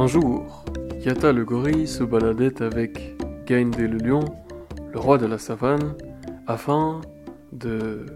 [0.00, 0.64] Un jour,
[1.04, 4.24] Yata le gorille se baladait avec Gainde le lion,
[4.94, 5.94] le roi de la savane,
[6.46, 7.02] afin
[7.52, 8.06] de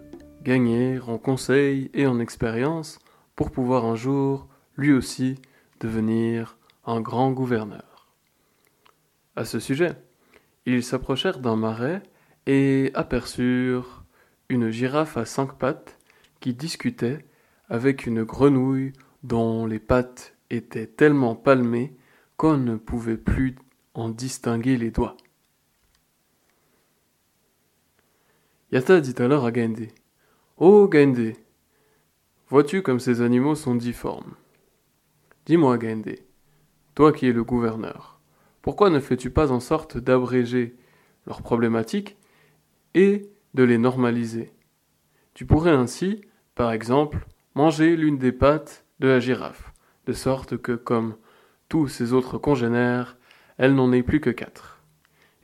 [0.42, 2.98] gagner en conseil et en expérience
[3.36, 5.34] pour pouvoir un jour, lui aussi,
[5.78, 6.56] devenir
[6.86, 8.08] un grand gouverneur.
[9.36, 9.92] À ce sujet,
[10.64, 12.02] ils s'approchèrent d'un marais
[12.46, 14.04] et aperçurent
[14.48, 15.98] une girafe à cinq pattes
[16.40, 17.26] qui discutait
[17.68, 21.96] avec une grenouille dont les pattes étaient tellement palmées
[22.36, 23.56] qu'on ne pouvait plus
[23.94, 25.16] en distinguer les doigts.
[28.72, 29.88] Yata dit alors à Gainde
[30.56, 31.34] Oh Gainde,
[32.48, 34.34] vois-tu comme ces animaux sont difformes?
[35.46, 36.16] Dis-moi, Gainde,
[36.94, 38.20] toi qui es le gouverneur,
[38.62, 40.74] pourquoi ne fais-tu pas en sorte d'abréger
[41.26, 42.16] leurs problématiques
[42.94, 44.52] et de les normaliser?
[45.34, 46.22] Tu pourrais ainsi,
[46.54, 49.73] par exemple, manger l'une des pattes de la girafe,
[50.06, 51.16] de sorte que, comme
[51.68, 53.16] tous ses autres congénères,
[53.56, 54.80] elle n'en ait plus que quatre.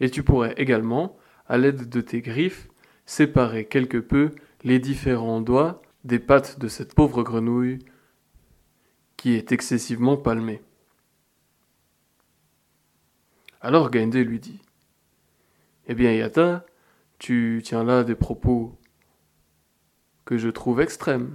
[0.01, 2.69] Et tu pourrais également, à l'aide de tes griffes,
[3.07, 4.31] séparer quelque peu
[4.63, 7.81] les différents doigts des pattes de cette pauvre grenouille
[9.17, 10.63] qui est excessivement palmée.
[13.61, 14.61] Alors Gainde lui dit
[15.87, 16.65] Eh bien, Yata,
[17.19, 18.79] tu tiens là des propos
[20.25, 21.35] que je trouve extrêmes.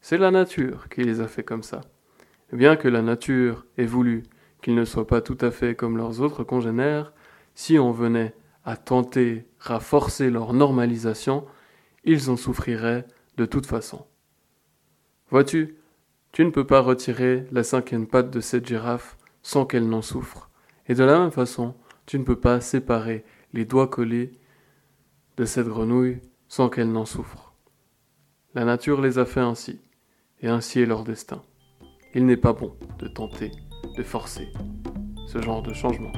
[0.00, 1.82] C'est la nature qui les a fait comme ça.
[2.52, 4.24] Bien que la nature ait voulu
[4.62, 7.12] qu'ils ne soient pas tout à fait comme leurs autres congénères,
[7.54, 11.46] si on venait à tenter à forcer leur normalisation,
[12.04, 14.06] ils en souffriraient de toute façon.
[15.30, 15.76] Vois-tu,
[16.32, 20.50] tu ne peux pas retirer la cinquième patte de cette girafe sans qu'elle n'en souffre,
[20.88, 21.74] et de la même façon,
[22.06, 24.32] tu ne peux pas séparer les doigts collés
[25.36, 27.54] de cette grenouille sans qu'elle n'en souffre.
[28.54, 29.80] La nature les a fait ainsi
[30.42, 31.42] et ainsi est leur destin.
[32.14, 33.52] Il n'est pas bon de tenter
[33.96, 34.48] de forcer
[35.26, 36.12] ce genre de changement.